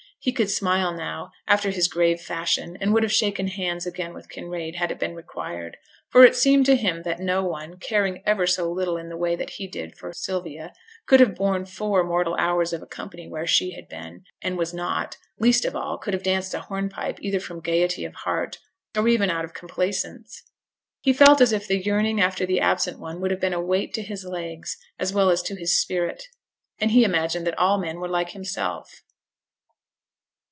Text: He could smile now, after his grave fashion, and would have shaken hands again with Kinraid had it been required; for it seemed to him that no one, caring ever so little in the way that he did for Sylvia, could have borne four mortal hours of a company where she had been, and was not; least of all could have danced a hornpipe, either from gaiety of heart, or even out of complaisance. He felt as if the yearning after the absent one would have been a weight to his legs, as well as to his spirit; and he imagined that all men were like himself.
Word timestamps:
He 0.23 0.31
could 0.31 0.51
smile 0.51 0.93
now, 0.93 1.31
after 1.47 1.71
his 1.71 1.87
grave 1.87 2.21
fashion, 2.21 2.77
and 2.79 2.93
would 2.93 3.01
have 3.01 3.11
shaken 3.11 3.47
hands 3.47 3.87
again 3.87 4.13
with 4.13 4.29
Kinraid 4.29 4.75
had 4.75 4.91
it 4.91 4.99
been 4.99 5.15
required; 5.15 5.77
for 6.11 6.23
it 6.23 6.35
seemed 6.35 6.67
to 6.67 6.75
him 6.75 7.01
that 7.01 7.19
no 7.19 7.43
one, 7.43 7.79
caring 7.79 8.21
ever 8.23 8.45
so 8.45 8.71
little 8.71 8.97
in 8.97 9.09
the 9.09 9.17
way 9.17 9.35
that 9.35 9.49
he 9.57 9.65
did 9.65 9.97
for 9.97 10.13
Sylvia, 10.13 10.73
could 11.07 11.21
have 11.21 11.33
borne 11.33 11.65
four 11.65 12.03
mortal 12.03 12.35
hours 12.35 12.71
of 12.71 12.83
a 12.83 12.85
company 12.85 13.27
where 13.27 13.47
she 13.47 13.71
had 13.71 13.89
been, 13.89 14.23
and 14.43 14.59
was 14.59 14.75
not; 14.75 15.17
least 15.39 15.65
of 15.65 15.75
all 15.75 15.97
could 15.97 16.13
have 16.13 16.21
danced 16.21 16.53
a 16.53 16.59
hornpipe, 16.59 17.17
either 17.19 17.39
from 17.39 17.59
gaiety 17.59 18.05
of 18.05 18.13
heart, 18.13 18.59
or 18.95 19.07
even 19.07 19.31
out 19.31 19.43
of 19.43 19.55
complaisance. 19.55 20.43
He 21.01 21.13
felt 21.13 21.41
as 21.41 21.51
if 21.51 21.65
the 21.67 21.81
yearning 21.83 22.21
after 22.21 22.45
the 22.45 22.59
absent 22.61 22.99
one 22.99 23.21
would 23.21 23.31
have 23.31 23.41
been 23.41 23.53
a 23.55 23.59
weight 23.59 23.91
to 23.95 24.03
his 24.03 24.23
legs, 24.23 24.77
as 24.99 25.11
well 25.11 25.31
as 25.31 25.41
to 25.41 25.55
his 25.55 25.75
spirit; 25.81 26.25
and 26.77 26.91
he 26.91 27.03
imagined 27.03 27.47
that 27.47 27.57
all 27.57 27.79
men 27.79 27.99
were 27.99 28.07
like 28.07 28.33
himself. 28.33 29.01